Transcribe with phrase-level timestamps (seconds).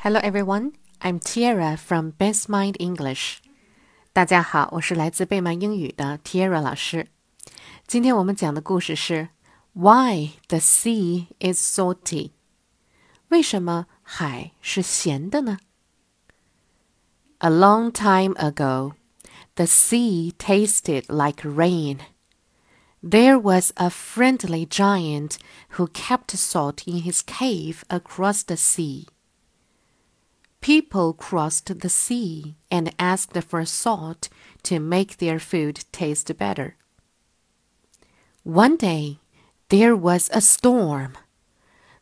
[0.00, 3.37] Hello everyone, I'm Tiara from Best Mind English.
[4.13, 7.07] 大家好，我是来自贝曼英语的 Tiara 老师。
[7.87, 9.29] 今天我们讲的故事是
[9.73, 12.31] Why the sea is salty？
[13.29, 15.59] 为什么海是咸的呢？
[17.39, 18.93] A long time ago,
[19.55, 21.99] the sea tasted like rain.
[23.03, 25.37] There was a friendly giant
[25.71, 29.07] who kept salt in his cave across the sea.
[30.61, 34.29] People crossed the sea and asked for salt
[34.61, 36.75] to make their food taste better.
[38.43, 39.19] One day,
[39.69, 41.17] there was a storm.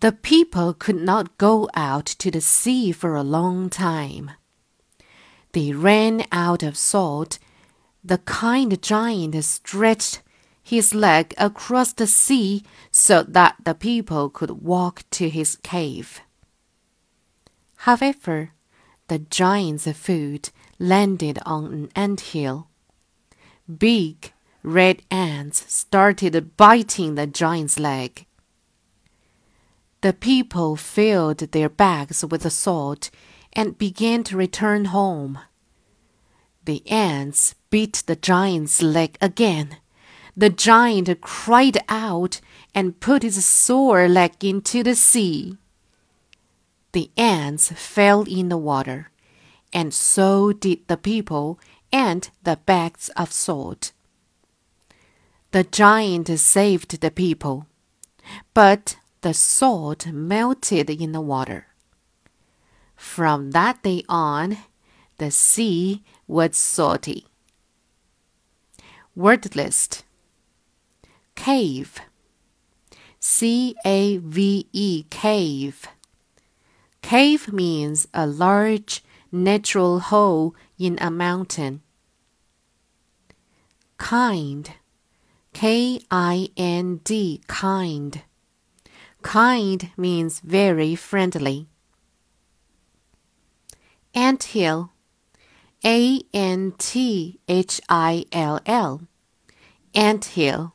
[0.00, 4.32] The people could not go out to the sea for a long time.
[5.52, 7.38] They ran out of salt.
[8.02, 10.22] The kind giant stretched
[10.62, 16.20] his leg across the sea so that the people could walk to his cave.
[17.84, 18.52] However,
[19.08, 22.68] the giant's food landed on an ant hill.
[23.66, 28.26] Big red ants started biting the giant's leg.
[30.02, 33.08] The people filled their bags with salt
[33.54, 35.38] and began to return home.
[36.66, 39.78] The ants bit the giant's leg again.
[40.36, 42.42] The giant cried out
[42.74, 45.56] and put his sore leg into the sea.
[46.92, 49.10] The ants fell in the water,
[49.72, 51.60] and so did the people
[51.92, 53.92] and the bags of salt.
[55.52, 57.66] The giant saved the people,
[58.54, 61.66] but the salt melted in the water.
[62.96, 64.58] From that day on,
[65.18, 67.26] the sea was salty.
[69.16, 70.04] Word list
[71.34, 72.00] Cave
[73.18, 75.86] C A V E cave
[77.02, 81.82] Cave means a large natural hole in a mountain.
[83.98, 84.74] Kind,
[85.52, 88.22] K I N D, kind.
[89.22, 91.66] Kind means very friendly.
[94.14, 94.90] Ant hill,
[95.82, 99.02] Anthill, A N T H I L L,
[99.94, 100.74] anthill.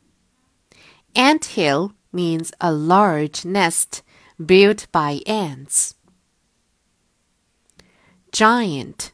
[1.16, 4.04] Anthill means a large nest
[4.44, 5.96] built by ants
[8.35, 9.13] giant.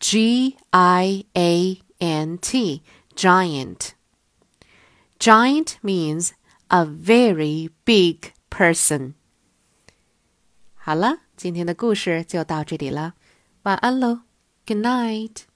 [0.00, 2.82] G I A N T,
[3.14, 3.94] giant.
[5.18, 6.32] Giant means
[6.68, 9.14] a very big person.
[10.74, 13.14] 好了，今天的故事就到这里了，
[13.62, 14.20] 晚安喽，
[14.66, 15.47] Good night。